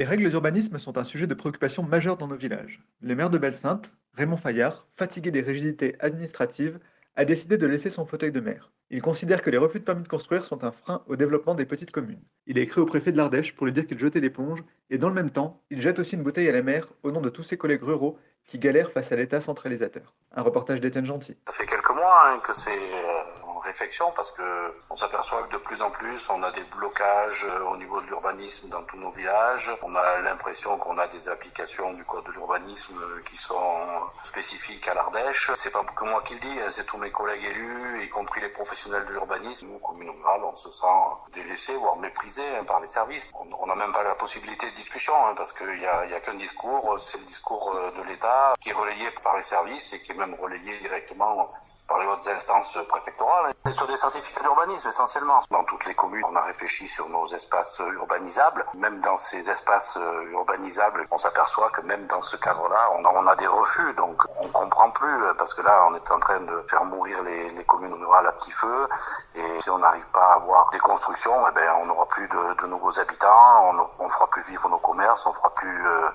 [0.00, 2.82] Les règles d'urbanisme sont un sujet de préoccupation majeur dans nos villages.
[3.02, 6.80] Le maire de Belle-Sainte, Raymond Fayard, fatigué des rigidités administratives,
[7.16, 8.72] a décidé de laisser son fauteuil de maire.
[8.88, 11.66] Il considère que les refus de permis de construire sont un frein au développement des
[11.66, 12.22] petites communes.
[12.46, 15.10] Il a écrit au préfet de l'Ardèche pour lui dire qu'il jetait l'éponge, et dans
[15.10, 17.42] le même temps, il jette aussi une bouteille à la mer au nom de tous
[17.42, 18.18] ses collègues ruraux
[18.50, 20.12] qui galèrent face à l'État centralisateur.
[20.34, 21.36] Un reportage d'Étienne Gentil.
[21.46, 24.42] Ça fait quelques mois hein, que c'est euh, en réflexion parce que
[24.90, 28.06] on s'aperçoit que de plus en plus on a des blocages euh, au niveau de
[28.06, 29.70] l'urbanisme dans tous nos villages.
[29.82, 33.86] On a l'impression qu'on a des applications du code de l'urbanisme euh, qui sont
[34.24, 35.52] spécifiques à l'Ardèche.
[35.54, 38.40] C'est pas que moi qui le dis, hein, c'est tous mes collègues élus, y compris
[38.40, 39.68] les professionnels de l'urbanisme.
[39.70, 40.86] Nous, communes rurales, on se sent
[41.34, 43.30] délaissé, voire méprisé hein, par les services.
[43.34, 46.20] On n'a même pas la possibilité de discussion hein, parce qu'il y a, y a
[46.20, 50.12] qu'un discours, c'est le discours de l'État qui est relayé par les services et qui
[50.12, 51.52] est même relayé directement
[51.88, 53.52] par les hautes instances préfectorales.
[53.66, 55.40] C'est sur des certificats d'urbanisme essentiellement.
[55.50, 58.64] Dans toutes les communes, on a réfléchi sur nos espaces urbanisables.
[58.74, 59.98] Même dans ces espaces
[60.30, 63.92] urbanisables, on s'aperçoit que même dans ce cadre-là, on a, des refus.
[63.94, 67.50] Donc on comprend plus parce que là, on est en train de faire mourir les,
[67.50, 68.88] les communes rurales à petit feu.
[69.34, 72.62] Et si on n'arrive pas à avoir des constructions, eh ben, on n'aura plus de,
[72.62, 76.08] de, nouveaux habitants, on ne fera plus vivre nos commerces, on ne fera plus euh,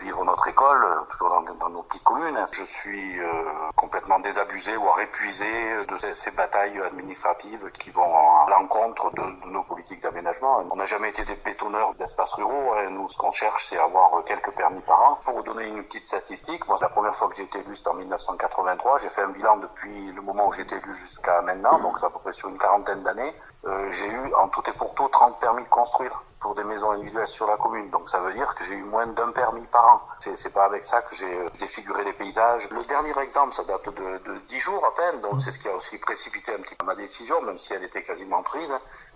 [0.00, 2.38] vivre notre école, toujours dans, nos petites communes.
[2.52, 3.44] Je suis euh,
[3.76, 5.46] complètement désabusé ou épuisé
[5.86, 10.62] de ces, batailles administratives qui vont à l'encontre de, de, nos politiques d'aménagement.
[10.70, 12.74] On n'a jamais été des bétonneurs d'espaces ruraux.
[12.74, 12.90] Hein.
[12.90, 15.18] Nous, ce qu'on cherche, c'est avoir quelques permis par an.
[15.24, 17.88] Pour vous donner une petite statistique, moi, la première fois que j'ai été élu, c'était
[17.88, 18.98] en 1983.
[19.00, 22.06] J'ai fait un bilan depuis le moment où j'ai été élu jusqu'à maintenant, donc c'est
[22.06, 23.34] à peu près sur une quarantaine d'années.
[23.64, 26.90] Euh, j'ai eu en tout et pour tout 30 permis de construire pour des maisons
[26.90, 27.88] individuelles sur la commune.
[27.90, 30.00] Donc ça veut dire que j'ai eu moins d'un permis par an.
[30.36, 32.68] C'est pas avec ça que j'ai défiguré les paysages.
[32.70, 35.68] Le dernier exemple, ça date de, de 10 jours à peine, donc c'est ce qui
[35.68, 38.70] a aussi précipité un petit peu ma décision, même si elle était quasiment prise.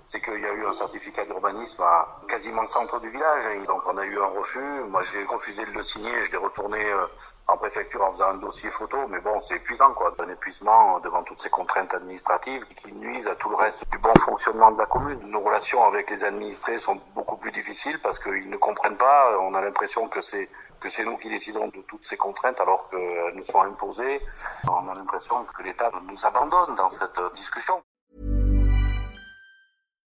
[0.06, 3.44] C'est qu'il y a eu un certificat d'urbanisme à quasiment le centre du village.
[3.66, 4.84] Donc on a eu un refus.
[4.88, 6.78] Moi j'ai refusé de le signer, je l'ai retourné
[7.48, 11.22] en préfecture en faisant un dossier photo, mais bon, c'est épuisant, quoi, un épuisement devant
[11.22, 14.86] toutes ces contraintes administratives qui nuisent à tout le reste du bon fonctionnement de la
[14.86, 15.20] commune.
[15.28, 19.38] Nos relations avec les administrés sont beaucoup plus difficiles parce qu'ils ne comprennent pas.
[19.40, 20.48] On a l'impression que c'est
[20.80, 24.20] que c'est nous qui décidons de toutes ces contraintes alors qu'elles nous sont imposées.
[24.68, 27.82] On a l'impression que l'État nous abandonne dans cette discussion.